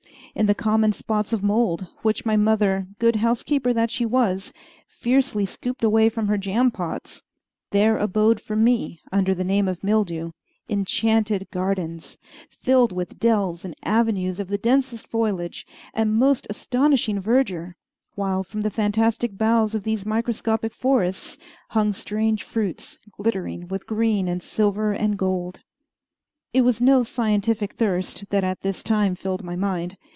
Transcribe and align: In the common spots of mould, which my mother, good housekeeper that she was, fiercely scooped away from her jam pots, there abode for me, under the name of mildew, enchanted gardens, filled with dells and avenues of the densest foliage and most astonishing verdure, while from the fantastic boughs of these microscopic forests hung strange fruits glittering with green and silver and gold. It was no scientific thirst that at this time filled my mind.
In 0.33 0.45
the 0.45 0.55
common 0.55 0.93
spots 0.93 1.33
of 1.33 1.43
mould, 1.43 1.87
which 2.03 2.25
my 2.25 2.37
mother, 2.37 2.87
good 2.99 3.17
housekeeper 3.17 3.73
that 3.73 3.91
she 3.91 4.05
was, 4.05 4.53
fiercely 4.87 5.45
scooped 5.45 5.83
away 5.83 6.07
from 6.07 6.29
her 6.29 6.37
jam 6.37 6.71
pots, 6.71 7.21
there 7.71 7.97
abode 7.97 8.39
for 8.39 8.55
me, 8.55 9.01
under 9.11 9.35
the 9.35 9.43
name 9.43 9.67
of 9.67 9.83
mildew, 9.83 10.31
enchanted 10.69 11.49
gardens, 11.51 12.17
filled 12.49 12.93
with 12.93 13.19
dells 13.19 13.65
and 13.65 13.75
avenues 13.83 14.39
of 14.39 14.47
the 14.47 14.57
densest 14.57 15.05
foliage 15.05 15.67
and 15.93 16.15
most 16.15 16.47
astonishing 16.49 17.19
verdure, 17.19 17.75
while 18.15 18.41
from 18.41 18.61
the 18.61 18.71
fantastic 18.71 19.37
boughs 19.37 19.75
of 19.75 19.83
these 19.83 20.05
microscopic 20.05 20.73
forests 20.73 21.37
hung 21.71 21.91
strange 21.91 22.41
fruits 22.43 22.97
glittering 23.17 23.67
with 23.67 23.85
green 23.85 24.29
and 24.29 24.41
silver 24.41 24.93
and 24.93 25.17
gold. 25.17 25.59
It 26.53 26.61
was 26.61 26.79
no 26.79 27.03
scientific 27.03 27.73
thirst 27.73 28.29
that 28.29 28.45
at 28.45 28.61
this 28.61 28.81
time 28.81 29.15
filled 29.15 29.43
my 29.43 29.57
mind. 29.57 29.97